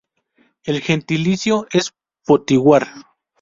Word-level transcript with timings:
El 0.63 0.81
gentilicio 0.81 1.67
es 1.71 1.93
"potiguar". 2.25 2.87